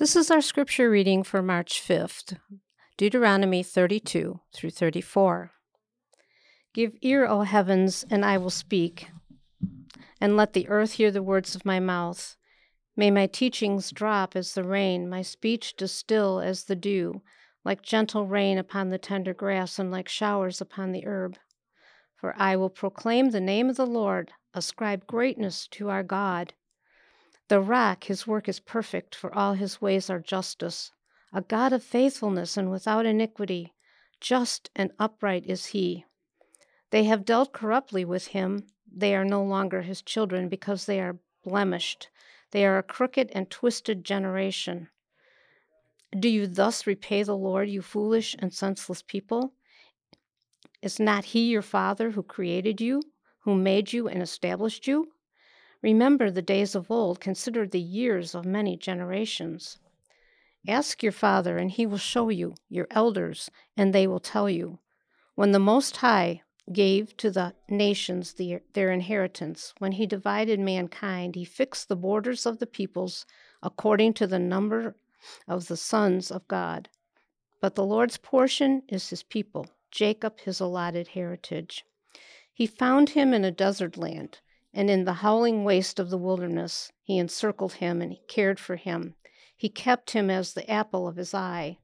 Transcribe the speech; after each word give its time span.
This 0.00 0.16
is 0.16 0.30
our 0.30 0.40
scripture 0.40 0.88
reading 0.88 1.22
for 1.22 1.42
March 1.42 1.82
5th, 1.86 2.38
Deuteronomy 2.96 3.62
32 3.62 4.40
through 4.50 4.70
34. 4.70 5.50
Give 6.72 6.94
ear, 7.02 7.26
O 7.26 7.42
heavens, 7.42 8.06
and 8.10 8.24
I 8.24 8.38
will 8.38 8.48
speak, 8.48 9.10
and 10.18 10.38
let 10.38 10.54
the 10.54 10.66
earth 10.70 10.92
hear 10.92 11.10
the 11.10 11.22
words 11.22 11.54
of 11.54 11.66
my 11.66 11.80
mouth. 11.80 12.38
May 12.96 13.10
my 13.10 13.26
teachings 13.26 13.90
drop 13.90 14.34
as 14.34 14.54
the 14.54 14.64
rain, 14.64 15.06
my 15.06 15.20
speech 15.20 15.76
distill 15.76 16.40
as 16.40 16.64
the 16.64 16.76
dew, 16.76 17.20
like 17.62 17.82
gentle 17.82 18.26
rain 18.26 18.56
upon 18.56 18.88
the 18.88 18.96
tender 18.96 19.34
grass 19.34 19.78
and 19.78 19.90
like 19.90 20.08
showers 20.08 20.62
upon 20.62 20.92
the 20.92 21.04
herb. 21.06 21.36
For 22.16 22.34
I 22.38 22.56
will 22.56 22.70
proclaim 22.70 23.32
the 23.32 23.38
name 23.42 23.68
of 23.68 23.76
the 23.76 23.84
Lord, 23.84 24.32
ascribe 24.54 25.06
greatness 25.06 25.68
to 25.72 25.90
our 25.90 26.02
God. 26.02 26.54
The 27.50 27.60
rock, 27.60 28.04
his 28.04 28.28
work 28.28 28.48
is 28.48 28.60
perfect, 28.60 29.12
for 29.12 29.34
all 29.34 29.54
his 29.54 29.82
ways 29.82 30.08
are 30.08 30.20
justice. 30.20 30.92
A 31.32 31.40
God 31.40 31.72
of 31.72 31.82
faithfulness 31.82 32.56
and 32.56 32.70
without 32.70 33.06
iniquity, 33.06 33.74
just 34.20 34.70
and 34.76 34.92
upright 35.00 35.46
is 35.46 35.66
he. 35.66 36.04
They 36.90 37.02
have 37.04 37.24
dealt 37.24 37.52
corruptly 37.52 38.04
with 38.04 38.28
him. 38.28 38.68
They 38.86 39.16
are 39.16 39.24
no 39.24 39.42
longer 39.42 39.82
his 39.82 40.00
children 40.00 40.48
because 40.48 40.86
they 40.86 41.00
are 41.00 41.18
blemished. 41.42 42.08
They 42.52 42.64
are 42.64 42.78
a 42.78 42.84
crooked 42.84 43.32
and 43.32 43.50
twisted 43.50 44.04
generation. 44.04 44.88
Do 46.16 46.28
you 46.28 46.46
thus 46.46 46.86
repay 46.86 47.24
the 47.24 47.36
Lord, 47.36 47.68
you 47.68 47.82
foolish 47.82 48.36
and 48.38 48.54
senseless 48.54 49.02
people? 49.02 49.54
Is 50.82 51.00
not 51.00 51.24
he 51.24 51.50
your 51.50 51.62
father 51.62 52.12
who 52.12 52.22
created 52.22 52.80
you, 52.80 53.02
who 53.40 53.56
made 53.56 53.92
you 53.92 54.06
and 54.06 54.22
established 54.22 54.86
you? 54.86 55.10
Remember 55.82 56.30
the 56.30 56.42
days 56.42 56.74
of 56.74 56.90
old, 56.90 57.20
consider 57.20 57.66
the 57.66 57.80
years 57.80 58.34
of 58.34 58.44
many 58.44 58.76
generations. 58.76 59.78
Ask 60.68 61.02
your 61.02 61.12
father, 61.12 61.56
and 61.56 61.70
he 61.70 61.86
will 61.86 61.96
show 61.96 62.28
you, 62.28 62.54
your 62.68 62.86
elders, 62.90 63.50
and 63.78 63.94
they 63.94 64.06
will 64.06 64.20
tell 64.20 64.50
you. 64.50 64.78
When 65.36 65.52
the 65.52 65.58
Most 65.58 65.96
High 65.98 66.42
gave 66.70 67.16
to 67.16 67.30
the 67.30 67.54
nations 67.68 68.34
the, 68.34 68.60
their 68.74 68.92
inheritance, 68.92 69.72
when 69.78 69.92
he 69.92 70.06
divided 70.06 70.60
mankind, 70.60 71.34
he 71.34 71.46
fixed 71.46 71.88
the 71.88 71.96
borders 71.96 72.44
of 72.44 72.58
the 72.58 72.66
peoples 72.66 73.24
according 73.62 74.12
to 74.14 74.26
the 74.26 74.38
number 74.38 74.96
of 75.48 75.68
the 75.68 75.78
sons 75.78 76.30
of 76.30 76.46
God. 76.46 76.90
But 77.60 77.74
the 77.74 77.86
Lord's 77.86 78.18
portion 78.18 78.82
is 78.88 79.08
his 79.08 79.22
people, 79.22 79.66
Jacob 79.90 80.40
his 80.40 80.60
allotted 80.60 81.08
heritage. 81.08 81.86
He 82.52 82.66
found 82.66 83.10
him 83.10 83.32
in 83.32 83.46
a 83.46 83.50
desert 83.50 83.96
land 83.96 84.40
and 84.72 84.88
in 84.88 85.04
the 85.04 85.14
howling 85.14 85.64
waste 85.64 85.98
of 85.98 86.10
the 86.10 86.18
wilderness, 86.18 86.92
he 87.02 87.18
encircled 87.18 87.74
him 87.74 88.00
and 88.00 88.12
he 88.12 88.22
cared 88.28 88.60
for 88.60 88.76
him. 88.76 89.14
He 89.56 89.68
kept 89.68 90.12
him 90.12 90.30
as 90.30 90.52
the 90.52 90.70
apple 90.70 91.08
of 91.08 91.16
his 91.16 91.34
eye. 91.34 91.78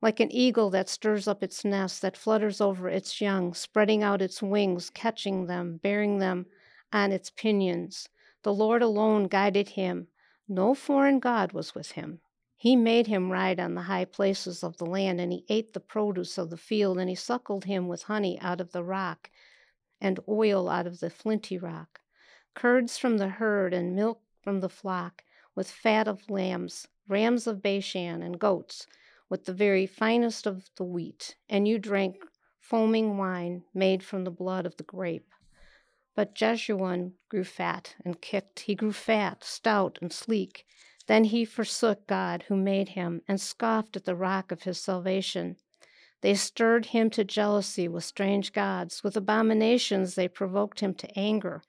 Like 0.00 0.20
an 0.20 0.32
eagle 0.32 0.70
that 0.70 0.88
stirs 0.88 1.26
up 1.26 1.42
its 1.42 1.64
nest, 1.64 2.00
that 2.02 2.16
flutters 2.16 2.60
over 2.60 2.88
its 2.88 3.20
young, 3.20 3.54
spreading 3.54 4.02
out 4.02 4.22
its 4.22 4.42
wings, 4.42 4.88
catching 4.88 5.46
them, 5.46 5.78
bearing 5.82 6.18
them 6.18 6.46
on 6.92 7.12
its 7.12 7.30
pinions. 7.30 8.08
The 8.42 8.54
Lord 8.54 8.82
alone 8.82 9.26
guided 9.26 9.70
him. 9.70 10.08
No 10.48 10.74
foreign 10.74 11.18
God 11.18 11.52
was 11.52 11.74
with 11.74 11.92
him. 11.92 12.20
He 12.56 12.76
made 12.76 13.08
him 13.08 13.32
ride 13.32 13.58
on 13.58 13.74
the 13.74 13.82
high 13.82 14.04
places 14.04 14.62
of 14.62 14.76
the 14.78 14.86
land, 14.86 15.20
and 15.20 15.32
he 15.32 15.44
ate 15.48 15.72
the 15.72 15.80
produce 15.80 16.38
of 16.38 16.50
the 16.50 16.56
field, 16.56 16.98
and 16.98 17.08
he 17.08 17.16
suckled 17.16 17.64
him 17.64 17.88
with 17.88 18.04
honey 18.04 18.38
out 18.40 18.60
of 18.60 18.72
the 18.72 18.84
rock 18.84 19.30
and 20.00 20.20
oil 20.28 20.68
out 20.68 20.86
of 20.86 21.00
the 21.00 21.10
flinty 21.10 21.58
rock 21.58 22.01
curds 22.54 22.98
from 22.98 23.18
the 23.18 23.28
herd 23.28 23.72
and 23.72 23.96
milk 23.96 24.20
from 24.42 24.60
the 24.60 24.68
flock, 24.68 25.24
with 25.54 25.70
fat 25.70 26.08
of 26.08 26.28
lambs, 26.28 26.88
rams 27.08 27.46
of 27.46 27.62
Bashan, 27.62 28.22
and 28.22 28.38
goats, 28.38 28.86
with 29.28 29.44
the 29.44 29.54
very 29.54 29.86
finest 29.86 30.46
of 30.46 30.70
the 30.76 30.84
wheat, 30.84 31.36
and 31.48 31.66
you 31.66 31.78
drank 31.78 32.16
foaming 32.60 33.16
wine 33.16 33.64
made 33.72 34.02
from 34.02 34.24
the 34.24 34.30
blood 34.30 34.66
of 34.66 34.76
the 34.76 34.82
grape. 34.82 35.32
But 36.14 36.34
Jeshurun 36.34 37.12
grew 37.28 37.44
fat 37.44 37.96
and 38.04 38.20
kicked. 38.20 38.60
He 38.60 38.74
grew 38.74 38.92
fat, 38.92 39.42
stout, 39.42 39.98
and 40.02 40.12
sleek. 40.12 40.66
Then 41.06 41.24
he 41.24 41.44
forsook 41.44 42.06
God 42.06 42.44
who 42.48 42.56
made 42.56 42.90
him 42.90 43.22
and 43.26 43.40
scoffed 43.40 43.96
at 43.96 44.04
the 44.04 44.14
rock 44.14 44.52
of 44.52 44.64
his 44.64 44.78
salvation. 44.78 45.56
They 46.20 46.34
stirred 46.34 46.86
him 46.86 47.10
to 47.10 47.24
jealousy 47.24 47.88
with 47.88 48.04
strange 48.04 48.52
gods. 48.52 49.02
With 49.02 49.16
abominations 49.16 50.14
they 50.14 50.28
provoked 50.28 50.80
him 50.80 50.94
to 50.94 51.18
anger. 51.18 51.62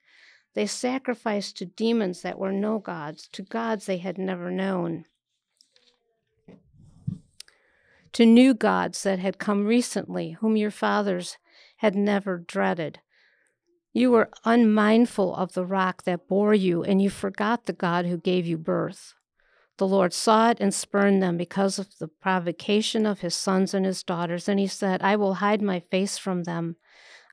They 0.54 0.66
sacrificed 0.66 1.56
to 1.58 1.66
demons 1.66 2.22
that 2.22 2.38
were 2.38 2.52
no 2.52 2.78
gods, 2.78 3.28
to 3.32 3.42
gods 3.42 3.86
they 3.86 3.98
had 3.98 4.18
never 4.18 4.50
known, 4.50 5.04
to 8.12 8.24
new 8.24 8.54
gods 8.54 9.02
that 9.02 9.18
had 9.18 9.38
come 9.38 9.66
recently, 9.66 10.32
whom 10.40 10.56
your 10.56 10.70
fathers 10.70 11.38
had 11.78 11.96
never 11.96 12.38
dreaded. 12.38 13.00
You 13.92 14.12
were 14.12 14.30
unmindful 14.44 15.34
of 15.34 15.54
the 15.54 15.64
rock 15.64 16.04
that 16.04 16.28
bore 16.28 16.54
you, 16.54 16.84
and 16.84 17.02
you 17.02 17.10
forgot 17.10 17.66
the 17.66 17.72
God 17.72 18.06
who 18.06 18.16
gave 18.16 18.46
you 18.46 18.56
birth. 18.56 19.14
The 19.76 19.88
Lord 19.88 20.12
saw 20.12 20.50
it 20.50 20.58
and 20.60 20.72
spurned 20.72 21.20
them 21.20 21.36
because 21.36 21.80
of 21.80 21.98
the 21.98 22.06
provocation 22.06 23.06
of 23.06 23.20
his 23.20 23.34
sons 23.34 23.74
and 23.74 23.84
his 23.84 24.04
daughters, 24.04 24.48
and 24.48 24.60
he 24.60 24.68
said, 24.68 25.02
I 25.02 25.16
will 25.16 25.34
hide 25.34 25.62
my 25.62 25.80
face 25.80 26.16
from 26.16 26.44
them 26.44 26.76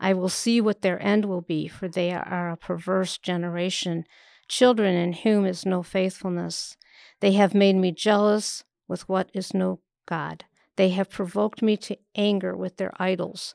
I 0.03 0.13
will 0.13 0.29
see 0.29 0.59
what 0.59 0.81
their 0.81 1.01
end 1.01 1.25
will 1.25 1.41
be, 1.41 1.67
for 1.67 1.87
they 1.87 2.11
are 2.11 2.49
a 2.49 2.57
perverse 2.57 3.19
generation, 3.19 4.05
children 4.47 4.95
in 4.95 5.13
whom 5.13 5.45
is 5.45 5.63
no 5.63 5.83
faithfulness. 5.83 6.75
They 7.19 7.33
have 7.33 7.53
made 7.53 7.75
me 7.75 7.91
jealous 7.91 8.63
with 8.87 9.07
what 9.07 9.29
is 9.35 9.53
no 9.53 9.79
God. 10.07 10.45
They 10.75 10.89
have 10.89 11.11
provoked 11.11 11.61
me 11.61 11.77
to 11.77 11.97
anger 12.15 12.57
with 12.57 12.77
their 12.77 12.91
idols. 12.99 13.53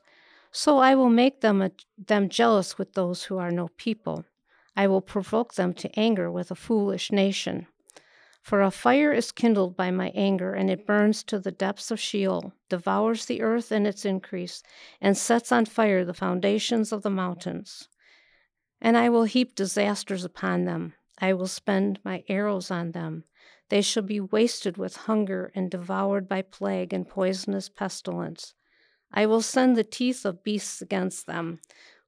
So 0.53 0.77
I 0.77 0.95
will 0.95 1.09
make 1.09 1.41
them, 1.41 1.61
a, 1.61 1.71
them 1.97 2.29
jealous 2.29 2.77
with 2.77 2.93
those 2.93 3.23
who 3.23 3.37
are 3.37 3.51
no 3.51 3.67
people. 3.75 4.23
I 4.73 4.87
will 4.87 5.01
provoke 5.01 5.55
them 5.55 5.73
to 5.73 5.99
anger 5.99 6.31
with 6.31 6.49
a 6.49 6.55
foolish 6.55 7.11
nation. 7.11 7.67
For 8.47 8.61
a 8.61 8.71
fire 8.71 9.11
is 9.11 9.33
kindled 9.33 9.75
by 9.75 9.91
my 9.91 10.07
anger, 10.15 10.53
and 10.53 10.69
it 10.69 10.87
burns 10.87 11.21
to 11.23 11.37
the 11.37 11.51
depths 11.51 11.91
of 11.91 11.99
Sheol, 11.99 12.53
devours 12.69 13.25
the 13.25 13.41
earth 13.41 13.73
and 13.73 13.85
its 13.85 14.05
increase, 14.05 14.63
and 15.01 15.17
sets 15.17 15.51
on 15.51 15.65
fire 15.65 16.05
the 16.05 16.13
foundations 16.13 16.93
of 16.93 17.01
the 17.01 17.09
mountains. 17.09 17.89
And 18.79 18.95
I 18.95 19.09
will 19.09 19.25
heap 19.25 19.53
disasters 19.53 20.23
upon 20.23 20.63
them. 20.63 20.93
I 21.19 21.33
will 21.33 21.49
spend 21.49 21.99
my 22.05 22.23
arrows 22.29 22.71
on 22.71 22.93
them. 22.93 23.25
They 23.67 23.81
shall 23.81 24.03
be 24.03 24.21
wasted 24.21 24.77
with 24.77 24.95
hunger 24.95 25.51
and 25.53 25.69
devoured 25.69 26.29
by 26.29 26.41
plague 26.41 26.93
and 26.93 27.05
poisonous 27.05 27.67
pestilence. 27.67 28.53
I 29.11 29.25
will 29.25 29.41
send 29.41 29.75
the 29.75 29.83
teeth 29.83 30.23
of 30.23 30.45
beasts 30.45 30.81
against 30.81 31.27
them, 31.27 31.59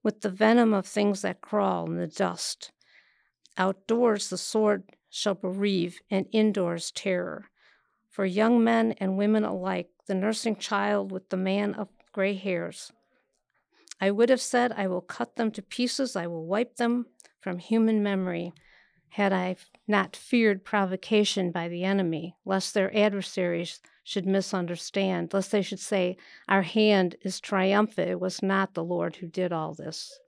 with 0.04 0.22
the 0.22 0.30
venom 0.30 0.74
of 0.74 0.86
things 0.86 1.22
that 1.22 1.42
crawl 1.42 1.86
in 1.88 1.98
the 1.98 2.08
dust. 2.08 2.72
Outdoors 3.58 4.30
the 4.30 4.38
sword 4.38 4.84
shall 5.10 5.36
bereave, 5.36 6.00
and 6.10 6.28
indoors 6.32 6.92
terror. 6.92 7.50
For 8.10 8.26
young 8.26 8.64
men 8.64 8.94
and 9.00 9.18
women 9.18 9.44
alike, 9.44 9.90
the 10.08 10.16
nursing 10.16 10.56
child 10.56 11.12
with 11.12 11.30
the 11.30 11.38
man 11.38 11.74
of 11.76 11.90
gray 12.12 12.34
hairs. 12.34 12.92
I 14.02 14.12
would 14.12 14.30
have 14.30 14.42
said, 14.42 14.72
I 14.74 14.88
will 14.88 15.02
cut 15.02 15.36
them 15.36 15.52
to 15.52 15.62
pieces, 15.62 16.16
I 16.16 16.28
will 16.28 16.46
wipe 16.46 16.78
them 16.78 17.06
from 17.40 17.60
human 17.60 18.02
memory, 18.02 18.54
had 19.10 19.34
I 19.34 19.56
not 19.88 20.16
feared 20.16 20.64
provocation 20.64 21.52
by 21.52 21.68
the 21.68 21.84
enemy, 21.84 22.36
lest 22.46 22.74
their 22.74 22.96
adversaries 22.96 23.82
should 24.04 24.26
misunderstand, 24.26 25.34
lest 25.34 25.52
they 25.52 25.62
should 25.62 25.80
say, 25.80 26.18
Our 26.48 26.62
hand 26.62 27.16
is 27.22 27.40
triumphant, 27.40 28.10
it 28.10 28.20
was 28.20 28.42
not 28.42 28.74
the 28.74 28.84
Lord 28.84 29.18
who 29.18 29.28
did 29.28 29.52
all 29.52 29.74
this. 29.74 30.20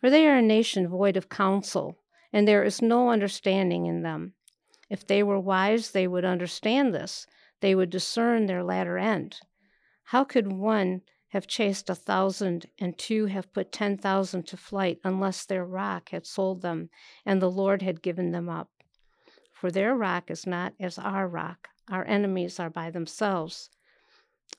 For 0.00 0.10
they 0.10 0.26
are 0.26 0.36
a 0.36 0.42
nation 0.42 0.88
void 0.88 1.16
of 1.16 1.28
counsel 1.28 1.98
and 2.36 2.46
there 2.46 2.64
is 2.64 2.82
no 2.82 3.08
understanding 3.08 3.86
in 3.86 4.02
them. 4.02 4.34
If 4.90 5.06
they 5.06 5.22
were 5.22 5.40
wise, 5.40 5.92
they 5.92 6.06
would 6.06 6.26
understand 6.26 6.94
this. 6.94 7.26
They 7.62 7.74
would 7.74 7.88
discern 7.88 8.44
their 8.44 8.62
latter 8.62 8.98
end. 8.98 9.40
How 10.04 10.22
could 10.22 10.52
one 10.52 11.00
have 11.28 11.46
chased 11.46 11.88
a 11.88 11.94
thousand 11.94 12.66
and 12.78 12.98
two 12.98 13.24
have 13.24 13.54
put 13.54 13.72
ten 13.72 13.96
thousand 13.96 14.46
to 14.48 14.58
flight 14.58 14.98
unless 15.02 15.46
their 15.46 15.64
rock 15.64 16.10
had 16.10 16.26
sold 16.26 16.60
them 16.60 16.90
and 17.24 17.40
the 17.40 17.50
Lord 17.50 17.80
had 17.80 18.02
given 18.02 18.32
them 18.32 18.50
up? 18.50 18.68
For 19.54 19.70
their 19.70 19.94
rock 19.94 20.30
is 20.30 20.46
not 20.46 20.74
as 20.78 20.98
our 20.98 21.26
rock. 21.26 21.68
Our 21.88 22.04
enemies 22.04 22.60
are 22.60 22.68
by 22.68 22.90
themselves. 22.90 23.70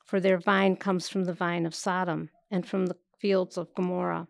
For 0.04 0.18
their 0.18 0.38
vine 0.38 0.74
comes 0.74 1.08
from 1.08 1.26
the 1.26 1.32
vine 1.32 1.64
of 1.64 1.76
Sodom 1.76 2.30
and 2.50 2.66
from 2.66 2.86
the 2.86 2.96
fields 3.20 3.56
of 3.56 3.72
Gomorrah. 3.76 4.26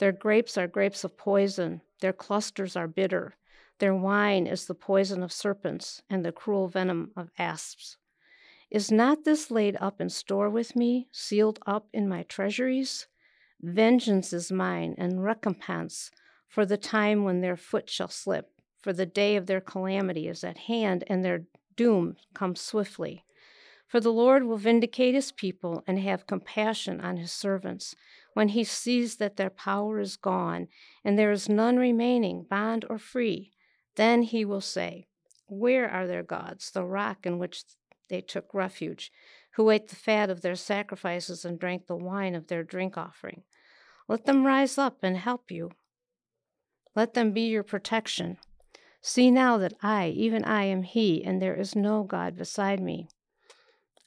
Their 0.00 0.12
grapes 0.12 0.56
are 0.56 0.66
grapes 0.66 1.04
of 1.04 1.18
poison. 1.18 1.82
Their 2.00 2.14
clusters 2.14 2.74
are 2.74 2.88
bitter. 2.88 3.36
Their 3.80 3.94
wine 3.94 4.46
is 4.46 4.64
the 4.64 4.74
poison 4.74 5.22
of 5.22 5.30
serpents 5.30 6.00
and 6.08 6.24
the 6.24 6.32
cruel 6.32 6.68
venom 6.68 7.12
of 7.14 7.30
asps. 7.38 7.98
Is 8.70 8.90
not 8.90 9.24
this 9.24 9.50
laid 9.50 9.76
up 9.78 10.00
in 10.00 10.08
store 10.08 10.48
with 10.48 10.74
me, 10.74 11.08
sealed 11.12 11.58
up 11.66 11.86
in 11.92 12.08
my 12.08 12.22
treasuries? 12.22 13.08
Vengeance 13.60 14.32
is 14.32 14.50
mine 14.50 14.94
and 14.96 15.22
recompense 15.22 16.10
for 16.48 16.64
the 16.64 16.78
time 16.78 17.22
when 17.24 17.42
their 17.42 17.58
foot 17.58 17.90
shall 17.90 18.08
slip, 18.08 18.50
for 18.80 18.94
the 18.94 19.04
day 19.04 19.36
of 19.36 19.44
their 19.44 19.60
calamity 19.60 20.28
is 20.28 20.42
at 20.42 20.56
hand, 20.56 21.04
and 21.08 21.22
their 21.22 21.44
doom 21.76 22.16
comes 22.32 22.62
swiftly. 22.62 23.22
For 23.86 24.00
the 24.00 24.12
Lord 24.12 24.44
will 24.44 24.56
vindicate 24.56 25.14
his 25.14 25.30
people 25.30 25.84
and 25.86 25.98
have 25.98 26.26
compassion 26.26 27.02
on 27.02 27.18
his 27.18 27.32
servants 27.32 27.94
when 28.40 28.48
he 28.48 28.64
sees 28.64 29.16
that 29.16 29.36
their 29.36 29.50
power 29.50 30.00
is 30.00 30.16
gone 30.16 30.66
and 31.04 31.18
there 31.18 31.30
is 31.30 31.46
none 31.46 31.76
remaining, 31.76 32.42
bond 32.48 32.86
or 32.88 32.96
free. 32.96 33.52
Then 33.96 34.22
he 34.22 34.46
will 34.46 34.62
say, 34.62 35.08
Where 35.46 35.86
are 35.86 36.06
their 36.06 36.22
gods, 36.22 36.70
the 36.70 36.86
rock 36.86 37.26
in 37.26 37.38
which 37.38 37.64
they 38.08 38.22
took 38.22 38.54
refuge, 38.54 39.12
who 39.56 39.68
ate 39.68 39.88
the 39.88 39.94
fat 39.94 40.30
of 40.30 40.40
their 40.40 40.54
sacrifices 40.54 41.44
and 41.44 41.60
drank 41.60 41.86
the 41.86 41.96
wine 41.96 42.34
of 42.34 42.46
their 42.46 42.64
drink 42.64 42.96
offering? 42.96 43.42
Let 44.08 44.24
them 44.24 44.46
rise 44.46 44.78
up 44.78 45.00
and 45.02 45.18
help 45.18 45.50
you. 45.50 45.72
Let 46.96 47.12
them 47.12 47.32
be 47.32 47.42
your 47.42 47.62
protection. 47.62 48.38
See 49.02 49.30
now 49.30 49.58
that 49.58 49.74
I, 49.82 50.14
even 50.16 50.44
I, 50.44 50.64
am 50.64 50.84
He, 50.84 51.22
and 51.22 51.42
there 51.42 51.56
is 51.56 51.76
no 51.76 52.04
God 52.04 52.38
beside 52.38 52.80
me. 52.80 53.06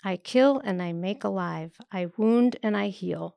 I 0.03 0.17
kill 0.17 0.59
and 0.65 0.81
I 0.81 0.91
make 0.91 1.23
alive, 1.23 1.77
I 1.91 2.07
wound 2.17 2.55
and 2.63 2.75
I 2.75 2.87
heal, 2.87 3.35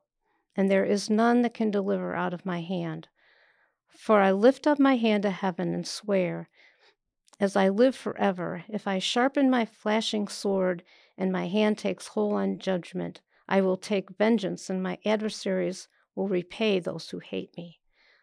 and 0.57 0.69
there 0.69 0.83
is 0.83 1.09
none 1.09 1.43
that 1.43 1.53
can 1.53 1.71
deliver 1.71 2.15
out 2.15 2.33
of 2.33 2.45
my 2.45 2.61
hand. 2.61 3.07
For 3.87 4.19
I 4.19 4.31
lift 4.31 4.67
up 4.67 4.79
my 4.79 4.97
hand 4.97 5.23
to 5.23 5.31
heaven 5.31 5.73
and 5.73 5.87
swear, 5.87 6.49
as 7.39 7.55
I 7.55 7.69
live 7.69 7.95
forever, 7.95 8.63
if 8.67 8.87
I 8.87 8.97
sharpen 8.97 9.49
my 9.49 9.63
flashing 9.63 10.27
sword 10.27 10.83
and 11.17 11.31
my 11.31 11.47
hand 11.47 11.77
takes 11.77 12.07
hold 12.07 12.33
on 12.33 12.57
judgment, 12.57 13.21
I 13.47 13.61
will 13.61 13.77
take 13.77 14.17
vengeance, 14.17 14.71
and 14.71 14.81
my 14.81 14.97
adversaries 15.05 15.87
will 16.15 16.27
repay 16.27 16.79
those 16.79 17.11
who 17.11 17.19
hate 17.19 17.55
me. 17.55 17.79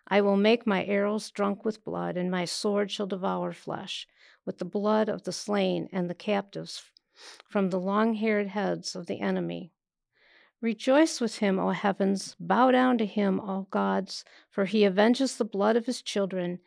I 0.09 0.21
will 0.21 0.37
make 0.37 0.67
my 0.67 0.85
arrows 0.85 1.31
drunk 1.31 1.65
with 1.65 1.85
blood, 1.85 2.17
and 2.17 2.29
my 2.29 2.45
sword 2.45 2.91
shall 2.91 3.07
devour 3.07 3.53
flesh, 3.53 4.09
with 4.45 4.59
the 4.59 4.65
blood 4.65 5.09
of 5.09 5.23
the 5.23 5.33
slain 5.33 5.89
and 5.93 6.11
the 6.11 6.15
captives 6.15 6.83
from 7.49 7.71
the 7.71 7.81
long 7.81 8.15
haired 8.15 8.49
heads 8.49 8.97
of 8.97 9.07
the 9.07 9.21
enemy. 9.21 9.71
Rejoice 10.65 11.21
with 11.21 11.41
him, 11.41 11.59
O 11.59 11.73
heavens, 11.73 12.37
bow 12.41 12.71
down 12.71 12.97
to 12.97 13.05
him, 13.05 13.39
O 13.39 13.67
gods, 13.71 14.25
for 14.49 14.65
he 14.65 14.87
avenges 14.87 15.37
the 15.37 15.45
blood 15.45 15.77
of 15.77 15.85
his 15.85 16.01
children 16.01 16.59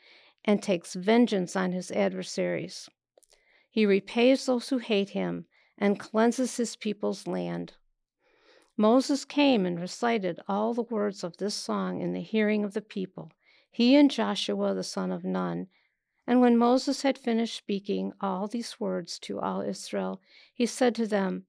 and 0.46 0.62
takes 0.62 0.94
vengeance 0.94 1.56
on 1.56 1.72
his 1.72 1.90
adversaries. 1.90 2.92
He 3.72 3.88
repays 3.88 4.46
those 4.46 4.70
who 4.70 4.78
hate 4.78 5.10
him 5.10 5.48
and 5.80 6.00
cleanses 6.00 6.58
his 6.58 6.76
people's 6.76 7.26
land. 7.26 7.74
Moses 8.78 9.26
came 9.26 9.66
and 9.66 9.80
recited 9.80 10.40
all 10.48 10.76
the 10.76 10.84
words 10.84 11.24
of 11.24 11.38
this 11.38 11.56
song 11.56 12.00
in 12.00 12.14
the 12.14 12.22
hearing 12.22 12.64
of 12.64 12.76
the 12.76 12.84
people, 12.84 13.32
he 13.72 13.96
and 13.96 14.12
Joshua 14.12 14.76
the 14.76 14.84
son 14.84 15.12
of 15.12 15.24
Nun, 15.24 15.70
and 16.28 16.40
when 16.40 16.56
Moses 16.56 17.02
had 17.02 17.18
finished 17.18 17.58
speaking 17.58 18.14
all 18.22 18.48
these 18.48 18.80
words 18.80 19.18
to 19.22 19.40
all 19.40 19.62
Israel, 19.62 20.22
he 20.54 20.68
said 20.68 20.94
to 20.94 21.08
them, 21.08 21.48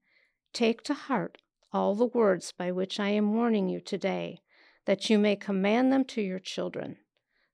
Take 0.55 0.83
to 0.85 0.95
heart 0.95 1.37
all 1.73 1.94
the 1.94 2.06
words 2.06 2.53
by 2.53 2.73
which 2.73 2.99
I 2.99 3.11
am 3.11 3.35
warning 3.35 3.69
you 3.69 3.81
today, 3.81 4.43
that 4.87 5.11
you 5.11 5.19
may 5.19 5.37
command 5.37 5.93
them 5.93 6.05
to 6.06 6.23
your 6.23 6.38
children, 6.38 6.97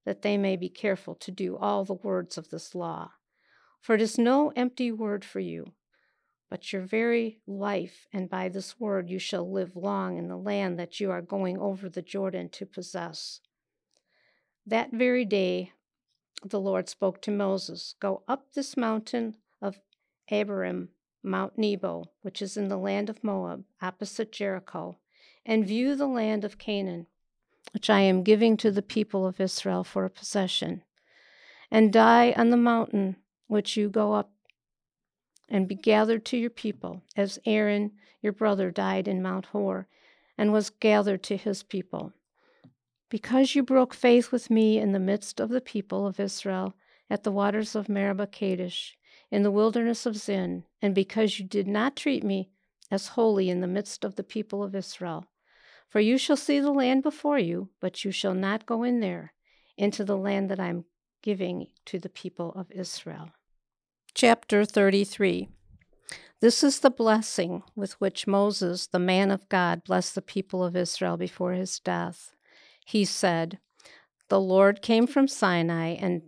that 0.05 0.22
they 0.22 0.37
may 0.37 0.56
be 0.56 0.69
careful 0.69 1.14
to 1.16 1.31
do 1.31 1.56
all 1.56 1.84
the 1.84 1.94
words 1.94 2.38
of 2.38 2.50
this 2.50 2.75
law. 2.75 3.12
For 3.81 3.94
it 3.94 4.00
is 4.00 4.19
no 4.19 4.52
empty 4.56 4.93
word 4.93 5.25
for 5.25 5.40
you, 5.40 5.72
but 6.49 6.72
your 6.72 6.82
very 6.82 7.40
life, 7.46 8.06
and 8.12 8.31
by 8.31 8.49
this 8.49 8.78
word 8.78 9.11
you 9.11 9.19
shall 9.19 9.50
live 9.50 9.76
long 9.76 10.17
in 10.17 10.28
the 10.28 10.37
land 10.37 10.78
that 10.78 11.00
you 11.00 11.10
are 11.10 11.22
going 11.22 11.58
over 11.58 11.88
the 11.88 12.02
Jordan 12.02 12.49
to 12.50 12.67
possess. 12.67 13.40
That 14.67 14.93
very 14.93 15.25
day 15.25 15.72
the 16.44 16.60
Lord 16.60 16.88
spoke 16.88 17.20
to 17.22 17.31
Moses 17.31 17.94
Go 18.00 18.22
up 18.28 18.52
this 18.52 18.76
mountain 18.76 19.37
of 19.60 19.81
Abarim, 20.31 20.88
Mount 21.25 21.56
Nebo, 21.59 22.05
which 22.23 22.43
is 22.43 22.56
in 22.56 22.69
the 22.69 22.76
land 22.76 23.09
of 23.09 23.25
Moab, 23.25 23.65
opposite 23.81 24.31
Jericho, 24.31 24.99
and 25.47 25.67
view 25.67 25.97
the 25.97 26.06
land 26.06 26.44
of 26.44 26.59
Canaan, 26.59 27.06
which 27.73 27.88
I 27.88 28.00
am 28.00 28.23
giving 28.23 28.56
to 28.59 28.71
the 28.71 28.82
people 28.82 29.26
of 29.26 29.41
Israel 29.41 29.85
for 29.85 30.05
a 30.05 30.11
possession, 30.11 30.85
and 31.71 31.93
die 31.93 32.32
on 32.37 32.50
the 32.50 32.56
mountain 32.56 33.17
which 33.47 33.76
you 33.76 33.88
go 33.88 34.12
up 34.12 34.31
and 35.49 35.69
be 35.69 35.75
gathered 35.75 36.25
to 36.26 36.37
your 36.37 36.50
people, 36.50 37.03
as 37.17 37.38
Aaron 37.44 37.93
your 38.20 38.32
brother 38.32 38.70
died 38.70 39.06
in 39.06 39.23
Mount 39.23 39.47
Hor 39.47 39.87
and 40.38 40.53
was 40.53 40.70
gathered 40.70 41.23
to 41.25 41.37
his 41.37 41.62
people. 41.62 42.12
Because 43.11 43.55
you 43.55 43.62
broke 43.62 43.94
faith 43.94 44.32
with 44.32 44.50
me 44.50 44.79
in 44.79 44.93
the 44.93 44.99
midst 44.99 45.41
of 45.41 45.50
the 45.50 45.61
people 45.61 46.06
of 46.06 46.19
Israel 46.19 46.75
at 47.11 47.23
the 47.23 47.31
waters 47.31 47.75
of 47.75 47.88
Meribah 47.88 48.27
Kadesh, 48.29 48.97
in 49.34 49.42
the 49.42 49.50
wilderness 49.50 50.06
of 50.06 50.16
Zin, 50.16 50.64
and 50.81 50.94
because 50.94 51.38
you 51.38 51.44
did 51.44 51.66
not 51.66 51.96
treat 51.96 52.22
me 52.22 52.50
as 52.90 53.08
holy 53.08 53.50
in 53.50 53.60
the 53.60 53.66
midst 53.66 54.04
of 54.04 54.16
the 54.16 54.22
people 54.22 54.62
of 54.62 54.75
Israel. 54.75 55.25
For 55.88 56.00
you 56.00 56.19
shall 56.19 56.36
see 56.36 56.60
the 56.60 56.72
land 56.72 57.02
before 57.02 57.38
you, 57.38 57.70
but 57.81 58.04
you 58.04 58.10
shall 58.10 58.34
not 58.34 58.66
go 58.66 58.82
in 58.82 59.00
there, 59.00 59.32
into 59.76 60.04
the 60.04 60.16
land 60.16 60.50
that 60.50 60.60
I 60.60 60.69
am 60.69 60.84
giving 61.22 61.66
to 61.86 61.98
the 61.98 62.08
people 62.08 62.52
of 62.54 62.70
Israel. 62.70 63.31
Chapter 64.14 64.64
33 64.64 65.48
This 66.40 66.62
is 66.62 66.81
the 66.81 66.90
blessing 66.90 67.62
with 67.75 68.00
which 68.00 68.26
Moses, 68.26 68.86
the 68.86 68.98
man 68.98 69.31
of 69.31 69.48
God, 69.48 69.84
blessed 69.84 70.14
the 70.14 70.22
people 70.22 70.62
of 70.62 70.76
Israel 70.76 71.16
before 71.16 71.52
his 71.52 71.81
death 71.81 72.34
he 72.84 73.04
said, 73.04 73.58
The 74.28 74.40
Lord 74.40 74.82
came 74.82 75.06
from 75.06 75.26
Sinai 75.26 75.94
and 75.94 76.22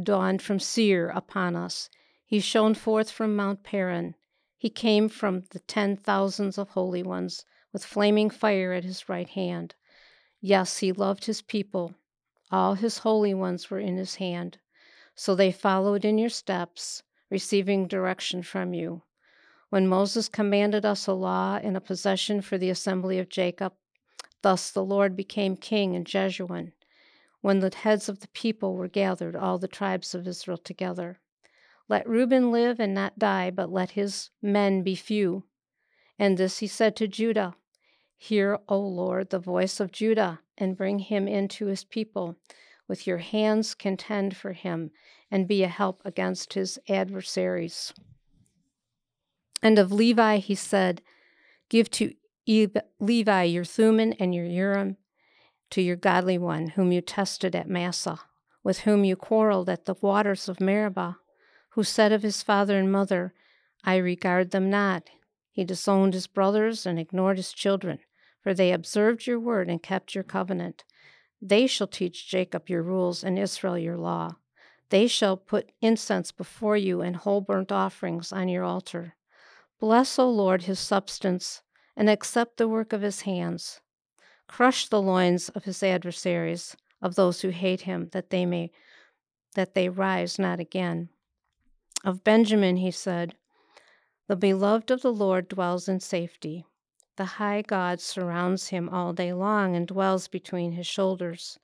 dawned 0.00 0.42
from 0.42 0.58
Seir 0.58 1.08
upon 1.08 1.56
us. 1.56 1.88
He 2.30 2.38
shone 2.38 2.74
forth 2.74 3.10
from 3.10 3.34
Mount 3.34 3.64
Paran. 3.64 4.14
He 4.56 4.70
came 4.70 5.08
from 5.08 5.42
the 5.50 5.58
ten 5.58 5.96
thousands 5.96 6.58
of 6.58 6.68
holy 6.68 7.02
ones 7.02 7.44
with 7.72 7.84
flaming 7.84 8.30
fire 8.30 8.72
at 8.72 8.84
his 8.84 9.08
right 9.08 9.28
hand. 9.28 9.74
Yes, 10.40 10.78
he 10.78 10.92
loved 10.92 11.24
his 11.24 11.42
people. 11.42 11.92
All 12.52 12.74
his 12.74 12.98
holy 12.98 13.34
ones 13.34 13.68
were 13.68 13.80
in 13.80 13.96
his 13.96 14.14
hand. 14.14 14.58
So 15.16 15.34
they 15.34 15.50
followed 15.50 16.04
in 16.04 16.18
your 16.18 16.30
steps, 16.30 17.02
receiving 17.30 17.88
direction 17.88 18.44
from 18.44 18.74
you. 18.74 19.02
When 19.70 19.88
Moses 19.88 20.28
commanded 20.28 20.84
us 20.84 21.08
a 21.08 21.12
law 21.14 21.58
and 21.60 21.76
a 21.76 21.80
possession 21.80 22.42
for 22.42 22.56
the 22.56 22.70
assembly 22.70 23.18
of 23.18 23.28
Jacob, 23.28 23.72
Thus 24.42 24.70
the 24.70 24.84
Lord 24.84 25.16
became 25.16 25.56
king 25.56 25.94
in 25.94 26.04
Jeshurun, 26.04 26.74
when 27.40 27.58
the 27.58 27.74
heads 27.74 28.08
of 28.08 28.20
the 28.20 28.28
people 28.28 28.76
were 28.76 28.86
gathered, 28.86 29.34
all 29.34 29.58
the 29.58 29.66
tribes 29.66 30.14
of 30.14 30.28
Israel 30.28 30.58
together. 30.58 31.18
Let 31.90 32.08
Reuben 32.08 32.52
live 32.52 32.78
and 32.78 32.94
not 32.94 33.18
die, 33.18 33.50
but 33.50 33.72
let 33.72 33.90
his 33.90 34.30
men 34.40 34.84
be 34.84 34.94
few. 34.94 35.42
And 36.20 36.38
this 36.38 36.58
he 36.58 36.68
said 36.68 36.94
to 36.96 37.08
Judah 37.08 37.56
Hear, 38.16 38.60
O 38.68 38.78
Lord, 38.78 39.30
the 39.30 39.40
voice 39.40 39.80
of 39.80 39.90
Judah, 39.90 40.40
and 40.56 40.76
bring 40.76 41.00
him 41.00 41.26
into 41.26 41.66
his 41.66 41.82
people. 41.82 42.36
With 42.86 43.08
your 43.08 43.18
hands 43.18 43.74
contend 43.74 44.36
for 44.36 44.52
him, 44.52 44.92
and 45.32 45.48
be 45.48 45.64
a 45.64 45.68
help 45.68 46.00
against 46.04 46.52
his 46.52 46.78
adversaries. 46.88 47.92
And 49.60 49.76
of 49.76 49.90
Levi 49.90 50.36
he 50.36 50.54
said, 50.54 51.02
Give 51.68 51.90
to 51.90 52.14
Levi, 53.00 53.42
your 53.44 53.64
Thummim 53.64 54.14
and 54.20 54.32
your 54.32 54.44
Urim, 54.44 54.96
to 55.70 55.82
your 55.82 55.96
godly 55.96 56.38
one, 56.38 56.68
whom 56.68 56.92
you 56.92 57.00
tested 57.00 57.56
at 57.56 57.68
Massah, 57.68 58.20
with 58.62 58.80
whom 58.80 59.04
you 59.04 59.16
quarreled 59.16 59.68
at 59.68 59.86
the 59.86 59.96
waters 60.00 60.48
of 60.48 60.60
Meribah, 60.60 61.18
who 61.70 61.84
said 61.84 62.12
of 62.12 62.22
his 62.22 62.42
father 62.42 62.78
and 62.78 62.90
mother, 62.90 63.32
I 63.84 63.96
regard 63.96 64.50
them 64.50 64.70
not. 64.70 65.10
He 65.50 65.64
disowned 65.64 66.14
his 66.14 66.26
brothers 66.26 66.86
and 66.86 66.98
ignored 66.98 67.36
his 67.36 67.52
children, 67.52 67.98
for 68.40 68.54
they 68.54 68.72
observed 68.72 69.26
your 69.26 69.40
word 69.40 69.68
and 69.68 69.82
kept 69.82 70.14
your 70.14 70.24
covenant. 70.24 70.84
They 71.40 71.66
shall 71.66 71.86
teach 71.86 72.28
Jacob 72.28 72.68
your 72.68 72.82
rules 72.82 73.24
and 73.24 73.38
Israel 73.38 73.78
your 73.78 73.96
law. 73.96 74.36
They 74.90 75.06
shall 75.06 75.36
put 75.36 75.72
incense 75.80 76.32
before 76.32 76.76
you 76.76 77.00
and 77.00 77.16
whole 77.16 77.40
burnt 77.40 77.70
offerings 77.70 78.32
on 78.32 78.48
your 78.48 78.64
altar. 78.64 79.14
Bless, 79.78 80.18
O 80.18 80.28
Lord, 80.28 80.64
his 80.64 80.78
substance 80.78 81.62
and 81.96 82.10
accept 82.10 82.56
the 82.56 82.68
work 82.68 82.92
of 82.92 83.02
his 83.02 83.22
hands. 83.22 83.80
Crush 84.48 84.88
the 84.88 85.00
loins 85.00 85.48
of 85.50 85.64
his 85.64 85.82
adversaries, 85.82 86.76
of 87.00 87.14
those 87.14 87.40
who 87.40 87.50
hate 87.50 87.82
him, 87.82 88.08
that 88.12 88.30
they 88.30 88.44
may 88.44 88.70
that 89.54 89.74
they 89.74 89.88
rise 89.88 90.38
not 90.38 90.60
again. 90.60 91.08
Of 92.04 92.24
Benjamin 92.24 92.76
he 92.78 92.90
said, 92.90 93.36
The 94.26 94.36
beloved 94.36 94.90
of 94.90 95.02
the 95.02 95.12
Lord 95.12 95.48
dwells 95.48 95.88
in 95.88 96.00
safety. 96.00 96.64
The 97.16 97.36
high 97.36 97.62
God 97.62 98.00
surrounds 98.00 98.68
him 98.68 98.88
all 98.88 99.12
day 99.12 99.32
long 99.34 99.76
and 99.76 99.86
dwells 99.86 100.26
between 100.26 100.72
his 100.72 100.86
shoulders. 100.86 101.58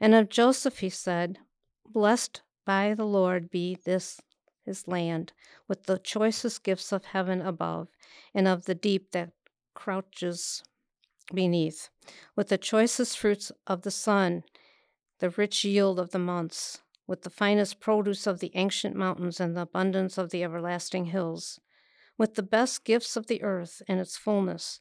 And 0.00 0.14
of 0.14 0.28
Joseph 0.28 0.78
he 0.80 0.90
said, 0.90 1.38
Blessed 1.86 2.42
by 2.64 2.94
the 2.94 3.06
Lord 3.06 3.50
be 3.50 3.76
this 3.84 4.20
his 4.64 4.88
land, 4.88 5.32
with 5.68 5.84
the 5.84 5.98
choicest 5.98 6.62
gifts 6.64 6.92
of 6.92 7.06
heaven 7.06 7.40
above, 7.40 7.88
and 8.34 8.48
of 8.48 8.64
the 8.64 8.74
deep 8.74 9.12
that 9.12 9.30
crouches 9.74 10.62
beneath, 11.32 11.88
with 12.34 12.48
the 12.48 12.58
choicest 12.58 13.16
fruits 13.16 13.52
of 13.66 13.82
the 13.82 13.90
sun, 13.90 14.44
the 15.20 15.30
rich 15.30 15.64
yield 15.64 15.98
of 15.98 16.10
the 16.10 16.18
months, 16.18 16.82
with 17.08 17.22
the 17.22 17.30
finest 17.30 17.80
produce 17.80 18.26
of 18.26 18.38
the 18.38 18.52
ancient 18.54 18.94
mountains 18.94 19.40
and 19.40 19.56
the 19.56 19.62
abundance 19.62 20.18
of 20.18 20.30
the 20.30 20.44
everlasting 20.44 21.06
hills, 21.06 21.58
with 22.18 22.34
the 22.34 22.42
best 22.42 22.84
gifts 22.84 23.16
of 23.16 23.26
the 23.26 23.42
earth 23.42 23.80
and 23.88 23.98
its 23.98 24.16
fullness, 24.16 24.78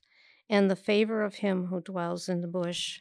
and 0.50 0.70
the 0.70 0.76
favor 0.76 1.24
of 1.24 1.36
him 1.36 1.68
who 1.68 1.80
dwells 1.80 2.28
in 2.28 2.42
the 2.42 2.48
bush. 2.48 3.00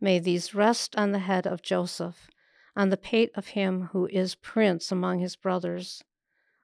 May 0.00 0.18
these 0.18 0.54
rest 0.54 0.96
on 0.96 1.12
the 1.12 1.18
head 1.18 1.46
of 1.46 1.62
Joseph, 1.62 2.30
on 2.74 2.88
the 2.88 2.96
pate 2.96 3.30
of 3.34 3.48
him 3.48 3.90
who 3.92 4.06
is 4.06 4.34
prince 4.34 4.90
among 4.90 5.18
his 5.18 5.36
brothers. 5.36 6.02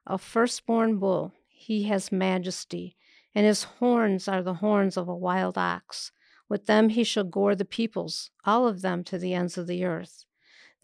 A 0.07 0.17
firstborn 0.17 0.97
bull, 0.97 1.33
he 1.47 1.83
has 1.83 2.11
majesty, 2.11 2.97
and 3.35 3.45
his 3.45 3.63
horns 3.63 4.27
are 4.27 4.41
the 4.41 4.55
horns 4.55 4.97
of 4.97 5.07
a 5.07 5.15
wild 5.15 5.57
ox. 5.59 6.11
With 6.49 6.65
them 6.65 6.89
he 6.89 7.03
shall 7.03 7.23
gore 7.23 7.55
the 7.55 7.65
peoples, 7.65 8.31
all 8.45 8.67
of 8.67 8.81
them 8.81 9.03
to 9.05 9.19
the 9.19 9.33
ends 9.33 9.57
of 9.57 9.67
the 9.67 9.85
earth. 9.85 10.25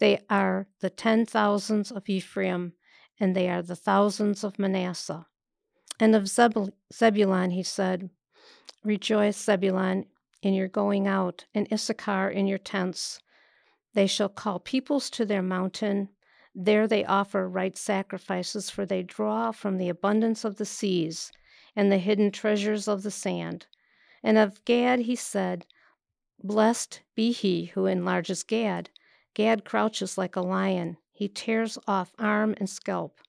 They 0.00 0.20
are 0.30 0.66
the 0.80 0.90
ten 0.90 1.26
thousands 1.26 1.92
of 1.92 2.08
Ephraim, 2.08 2.72
and 3.20 3.36
they 3.36 3.50
are 3.50 3.62
the 3.62 3.76
thousands 3.76 4.42
of 4.42 4.58
Manasseh. 4.58 5.26
And 6.00 6.16
of 6.16 6.26
Zebulun 6.26 7.50
he 7.50 7.62
said, 7.62 8.08
Rejoice, 8.82 9.36
Zebulun, 9.36 10.06
in 10.42 10.54
your 10.54 10.68
going 10.68 11.06
out, 11.06 11.44
and 11.54 11.70
Issachar 11.70 12.30
in 12.30 12.46
your 12.46 12.58
tents. 12.58 13.20
They 13.92 14.06
shall 14.06 14.30
call 14.30 14.58
peoples 14.58 15.10
to 15.10 15.26
their 15.26 15.42
mountain. 15.42 16.08
There 16.54 16.88
they 16.88 17.04
offer 17.04 17.46
right 17.46 17.76
sacrifices, 17.76 18.70
for 18.70 18.86
they 18.86 19.02
draw 19.02 19.52
from 19.52 19.76
the 19.76 19.90
abundance 19.90 20.44
of 20.44 20.56
the 20.56 20.64
seas 20.64 21.30
and 21.76 21.92
the 21.92 21.98
hidden 21.98 22.30
treasures 22.30 22.88
of 22.88 23.02
the 23.02 23.10
sand. 23.10 23.66
And 24.22 24.38
of 24.38 24.64
Gad 24.64 25.00
he 25.00 25.14
said, 25.14 25.66
Blessed 26.42 27.02
be 27.14 27.32
he 27.32 27.66
who 27.66 27.84
enlarges 27.84 28.42
Gad. 28.42 28.88
Gad 29.34 29.64
crouches 29.64 30.18
like 30.18 30.36
a 30.36 30.40
lion. 30.40 30.96
He 31.12 31.28
tears 31.28 31.78
off 31.86 32.12
arm 32.18 32.54
and 32.58 32.68
scalp. 32.68 33.20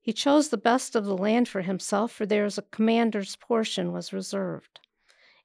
He 0.00 0.12
chose 0.12 0.48
the 0.48 0.56
best 0.56 0.96
of 0.96 1.04
the 1.04 1.16
land 1.16 1.48
for 1.48 1.62
himself, 1.62 2.12
for 2.12 2.24
there 2.24 2.46
is 2.46 2.56
a 2.56 2.62
commander's 2.62 3.36
portion 3.36 3.92
was 3.92 4.12
reserved. 4.12 4.80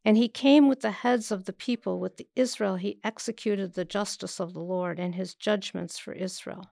And 0.06 0.18
he 0.18 0.28
came 0.28 0.70
with 0.70 0.82
the 0.82 0.92
heads 0.92 1.32
of 1.32 1.46
the 1.46 1.54
people, 1.54 2.00
with 2.00 2.18
the 2.18 2.28
Israel 2.36 2.76
he 2.76 3.00
executed 3.04 3.74
the 3.74 3.86
justice 3.86 4.40
of 4.40 4.54
the 4.54 4.62
Lord 4.62 5.00
and 5.00 5.16
his 5.16 5.34
judgments 5.34 5.98
for 5.98 6.14
Israel. 6.14 6.72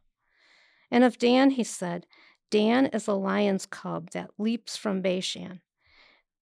And 0.90 1.04
of 1.04 1.18
Dan 1.18 1.52
he 1.52 1.64
said, 1.64 2.06
Dan 2.50 2.88
is 2.88 3.08
a 3.08 3.14
lion's 3.14 3.66
cub 3.66 4.12
that 4.12 4.32
leaps 4.38 4.76
from 4.76 5.02
Bashan. 5.02 5.62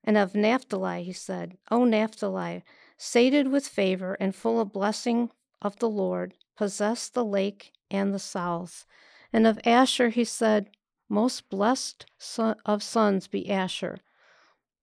And 0.04 0.18
of 0.18 0.36
Naphtali 0.36 1.04
he 1.04 1.14
said, 1.14 1.58
O 1.70 1.84
Naphtali, 1.84 2.64
sated 2.98 3.48
with 3.48 3.68
favor 3.68 4.16
and 4.20 4.36
full 4.36 4.60
of 4.60 4.74
blessing 4.74 5.30
of 5.62 5.78
the 5.78 5.90
Lord, 5.90 6.34
possess 6.60 7.10
the 7.10 7.26
lake 7.26 7.72
and 7.90 8.14
the 8.14 8.20
south. 8.20 8.86
And 9.34 9.48
of 9.48 9.60
Asher 9.66 10.10
he 10.10 10.24
said, 10.24 10.70
Most 11.08 11.50
blessed 11.50 12.06
son 12.20 12.56
of 12.66 12.84
sons 12.84 13.28
be 13.28 13.50
Asher 13.50 14.00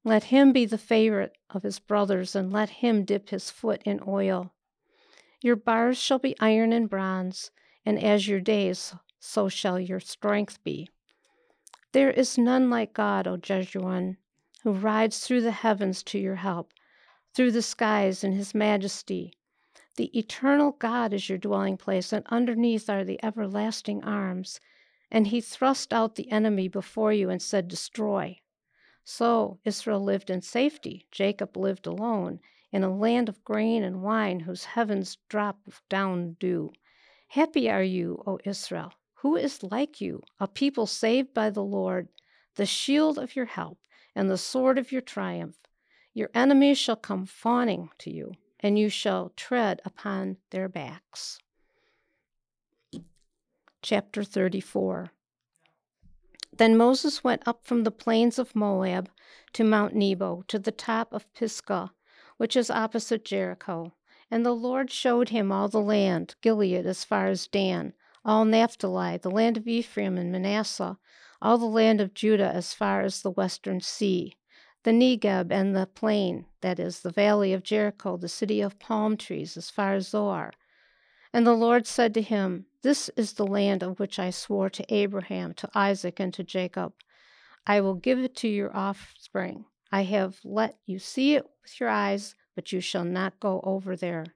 let 0.06 0.22
him 0.22 0.52
be 0.52 0.64
the 0.64 0.78
favorite 0.78 1.36
of 1.50 1.64
his 1.64 1.80
brothers, 1.80 2.36
and 2.36 2.52
let 2.52 2.70
him 2.70 3.04
dip 3.04 3.30
his 3.30 3.50
foot 3.50 3.82
in 3.84 4.00
oil. 4.06 4.52
Your 5.42 5.56
bars 5.56 5.98
shall 5.98 6.20
be 6.20 6.38
iron 6.38 6.72
and 6.72 6.88
bronze, 6.88 7.50
and 7.84 8.00
as 8.00 8.28
your 8.28 8.38
days, 8.38 8.94
so 9.18 9.48
shall 9.48 9.80
your 9.80 9.98
strength 9.98 10.62
be. 10.62 10.88
There 11.90 12.12
is 12.12 12.38
none 12.38 12.70
like 12.70 12.94
God, 12.94 13.26
O 13.26 13.36
Jeshurun, 13.36 14.18
who 14.62 14.70
rides 14.70 15.26
through 15.26 15.40
the 15.40 15.50
heavens 15.50 16.04
to 16.04 16.20
your 16.20 16.36
help, 16.36 16.72
through 17.34 17.50
the 17.50 17.60
skies 17.60 18.22
in 18.22 18.30
his 18.30 18.54
majesty. 18.54 19.32
The 19.96 20.16
eternal 20.16 20.72
God 20.72 21.12
is 21.12 21.28
your 21.28 21.38
dwelling 21.38 21.76
place, 21.76 22.12
and 22.12 22.26
underneath 22.28 22.90
are 22.90 23.04
the 23.04 23.22
everlasting 23.24 24.04
arms. 24.04 24.60
And 25.10 25.28
he 25.28 25.40
thrust 25.40 25.92
out 25.92 26.16
the 26.16 26.30
enemy 26.30 26.68
before 26.68 27.12
you 27.12 27.30
and 27.30 27.40
said, 27.40 27.68
Destroy. 27.68 28.40
So 29.04 29.58
Israel 29.64 30.02
lived 30.02 30.30
in 30.30 30.42
safety. 30.42 31.06
Jacob 31.10 31.56
lived 31.56 31.86
alone 31.86 32.40
in 32.72 32.82
a 32.82 32.94
land 32.94 33.28
of 33.28 33.44
grain 33.44 33.82
and 33.82 34.02
wine 34.02 34.40
whose 34.40 34.64
heavens 34.64 35.16
drop 35.28 35.60
down 35.88 36.36
dew. 36.40 36.72
Happy 37.28 37.70
are 37.70 37.82
you, 37.82 38.22
O 38.26 38.38
Israel. 38.44 38.92
Who 39.20 39.36
is 39.36 39.62
like 39.62 40.00
you, 40.00 40.22
a 40.38 40.46
people 40.46 40.86
saved 40.86 41.32
by 41.32 41.50
the 41.50 41.62
Lord, 41.62 42.08
the 42.56 42.66
shield 42.66 43.18
of 43.18 43.34
your 43.34 43.46
help 43.46 43.78
and 44.14 44.28
the 44.28 44.36
sword 44.36 44.76
of 44.76 44.92
your 44.92 45.00
triumph? 45.00 45.56
Your 46.12 46.30
enemies 46.34 46.76
shall 46.76 46.96
come 46.96 47.26
fawning 47.26 47.90
to 47.98 48.10
you, 48.10 48.34
and 48.66 48.76
you 48.76 48.88
shall 48.88 49.32
tread 49.36 49.80
upon 49.84 50.38
their 50.50 50.68
backs. 50.68 51.38
Chapter 53.80 54.24
34 54.24 55.12
then 56.58 56.76
Moses 56.76 57.22
went 57.22 57.46
up 57.46 57.66
from 57.66 57.84
the 57.84 57.90
plains 57.90 58.38
of 58.38 58.56
Moab 58.56 59.10
to 59.52 59.62
Mount 59.62 59.94
Nebo, 59.94 60.42
to 60.48 60.58
the 60.58 60.72
top 60.72 61.12
of 61.12 61.30
Pisgah, 61.34 61.92
which 62.38 62.56
is 62.56 62.70
opposite 62.70 63.26
Jericho. 63.26 63.92
And 64.30 64.44
the 64.44 64.54
Lord 64.54 64.90
showed 64.90 65.28
him 65.28 65.52
all 65.52 65.68
the 65.68 65.80
land, 65.80 66.34
Gilead 66.40 66.86
as 66.86 67.04
far 67.04 67.26
as 67.26 67.46
Dan, 67.46 67.92
all 68.24 68.46
Naphtali, 68.46 69.18
the 69.18 69.30
land 69.30 69.58
of 69.58 69.68
Ephraim 69.68 70.16
and 70.16 70.32
Manasseh, 70.32 70.98
all 71.42 71.58
the 71.58 71.66
land 71.66 72.00
of 72.00 72.14
Judah 72.14 72.50
as 72.50 72.72
far 72.72 73.02
as 73.02 73.20
the 73.20 73.30
western 73.30 73.82
sea, 73.82 74.34
the 74.86 74.92
Negeb 74.92 75.50
and 75.50 75.74
the 75.74 75.84
plain, 75.84 76.44
that 76.60 76.78
is, 76.78 77.00
the 77.00 77.10
valley 77.10 77.52
of 77.52 77.64
Jericho, 77.64 78.16
the 78.16 78.28
city 78.28 78.60
of 78.60 78.78
palm 78.78 79.16
trees, 79.16 79.56
as 79.56 79.68
far 79.68 79.94
as 79.94 80.10
Zoar. 80.10 80.52
And 81.32 81.44
the 81.44 81.54
Lord 81.54 81.88
said 81.88 82.14
to 82.14 82.22
him, 82.22 82.66
this 82.82 83.10
is 83.16 83.32
the 83.32 83.48
land 83.48 83.82
of 83.82 83.98
which 83.98 84.20
I 84.20 84.30
swore 84.30 84.70
to 84.70 84.94
Abraham, 84.94 85.54
to 85.54 85.68
Isaac, 85.74 86.20
and 86.20 86.32
to 86.34 86.44
Jacob. 86.44 86.92
I 87.66 87.80
will 87.80 87.94
give 87.94 88.20
it 88.20 88.36
to 88.36 88.48
your 88.48 88.76
offspring. 88.76 89.64
I 89.90 90.04
have 90.04 90.38
let 90.44 90.78
you 90.86 91.00
see 91.00 91.34
it 91.34 91.44
with 91.62 91.80
your 91.80 91.88
eyes, 91.88 92.36
but 92.54 92.70
you 92.72 92.80
shall 92.80 93.04
not 93.04 93.40
go 93.40 93.60
over 93.64 93.96
there. 93.96 94.26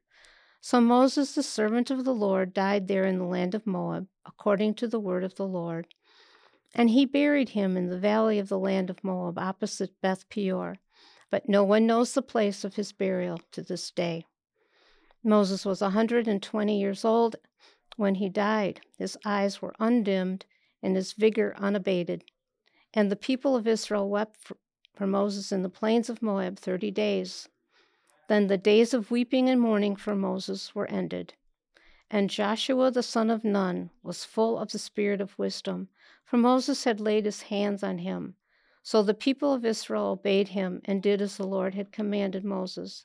So 0.61 0.81
Moses, 0.81 1.33
the 1.33 1.45
servant 1.45 1.93
of 1.93 2.05
the 2.05 2.13
Lord, 2.13 2.53
died 2.53 2.89
there 2.89 3.05
in 3.05 3.19
the 3.19 3.25
land 3.25 3.55
of 3.55 3.69
Moab, 3.69 4.09
according 4.27 4.75
to 4.75 4.89
the 4.89 4.99
word 4.99 5.23
of 5.23 5.37
the 5.37 5.47
Lord. 5.47 5.87
And 6.75 6.91
he 6.91 7.05
buried 7.05 7.51
him 7.51 7.77
in 7.77 7.89
the 7.89 7.99
valley 7.99 8.39
of 8.39 8.49
the 8.49 8.59
land 8.59 8.91
of 8.91 9.03
Moab, 9.03 9.39
opposite 9.39 10.01
Beth 10.01 10.29
Peor. 10.29 10.77
But 11.31 11.49
no 11.49 11.65
one 11.65 11.87
knows 11.87 12.13
the 12.13 12.23
place 12.23 12.65
of 12.65 12.75
his 12.75 12.93
burial 12.93 13.41
to 13.53 13.63
this 13.63 13.91
day. 13.91 14.27
Moses 15.23 15.65
was 15.65 15.83
a 15.83 15.91
hundred 15.91 16.27
and 16.27 16.43
twenty 16.43 16.81
years 16.81 17.05
old 17.05 17.37
when 17.97 18.17
he 18.17 18.29
died, 18.29 18.81
his 18.99 19.19
eyes 19.25 19.61
were 19.61 19.75
undimmed 19.79 20.47
and 20.83 20.97
his 20.97 21.13
vigor 21.13 21.55
unabated. 21.59 22.25
And 22.95 23.11
the 23.11 23.17
people 23.17 23.55
of 23.55 23.69
Israel 23.69 24.09
wept 24.09 24.37
for, 24.39 24.57
for 24.95 25.07
Moses 25.07 25.53
in 25.53 25.63
the 25.63 25.69
plains 25.69 26.09
of 26.09 26.23
Moab 26.23 26.59
thirty 26.59 26.91
days. 26.91 27.49
Then 28.29 28.47
the 28.47 28.57
days 28.57 28.95
of 28.95 29.11
weeping 29.11 29.49
and 29.49 29.61
mourning 29.61 29.97
for 29.97 30.15
Moses 30.15 30.75
were 30.75 30.87
ended. 30.89 31.35
And 32.11 32.31
Joshua 32.31 32.91
the 32.91 33.03
son 33.03 33.29
of 33.31 33.45
Nun 33.45 33.91
was 34.03 34.25
full 34.25 34.59
of 34.59 34.73
the 34.73 34.79
spirit 34.79 35.21
of 35.21 35.39
wisdom, 35.39 35.89
for 36.31 36.37
Moses 36.37 36.85
had 36.85 37.01
laid 37.01 37.25
his 37.25 37.43
hands 37.43 37.83
on 37.83 37.99
him. 37.99 38.37
So 38.85 39.03
the 39.03 39.15
people 39.15 39.53
of 39.53 39.65
Israel 39.65 40.13
obeyed 40.13 40.47
him 40.47 40.81
and 40.85 41.03
did 41.03 41.21
as 41.21 41.37
the 41.37 41.47
Lord 41.47 41.75
had 41.75 41.91
commanded 41.91 42.45
Moses. 42.45 43.05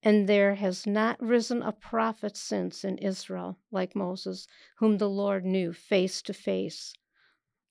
And 0.00 0.28
there 0.28 0.54
has 0.54 0.86
not 0.86 1.20
risen 1.20 1.60
a 1.60 1.72
prophet 1.72 2.36
since 2.36 2.84
in 2.84 2.98
Israel 2.98 3.58
like 3.72 3.96
Moses, 3.96 4.46
whom 4.76 4.98
the 4.98 5.10
Lord 5.10 5.44
knew 5.44 5.72
face 5.72 6.22
to 6.22 6.32
face. 6.32 6.94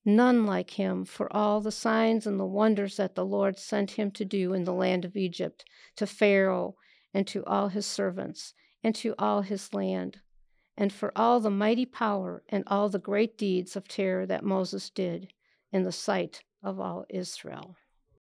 None 0.04 0.46
like 0.46 0.72
him 0.72 1.06
for 1.06 1.32
all 1.32 1.62
the 1.62 1.72
signs 1.72 2.28
and 2.28 2.38
the 2.38 2.46
wonders 2.46 2.98
that 2.98 3.16
the 3.16 3.26
Lord 3.26 3.58
sent 3.58 3.92
him 3.92 4.12
to 4.12 4.26
do 4.26 4.52
in 4.52 4.66
the 4.66 4.74
land 4.74 5.06
of 5.06 5.16
Egypt, 5.16 5.64
to 5.96 6.06
Pharaoh 6.06 6.76
and 7.14 7.26
to 7.28 7.46
all 7.46 7.70
his 7.70 7.86
servants, 7.86 8.54
and 8.84 8.94
to 8.96 9.16
all 9.18 9.42
his 9.42 9.74
land, 9.74 10.20
and 10.82 10.92
for 10.92 11.12
all 11.16 11.40
the 11.40 11.52
mighty 11.52 11.86
power 11.86 12.42
and 12.50 12.64
all 12.66 12.90
the 12.90 12.98
great 12.98 13.38
deeds 13.38 13.76
of 13.76 13.88
terror 13.88 14.26
that 14.26 14.44
Moses 14.44 14.90
did 14.90 15.32
in 15.72 15.84
the 15.84 15.92
sight 15.92 16.42
of 16.64 16.80
all 16.80 17.06
Israel. 17.08 17.76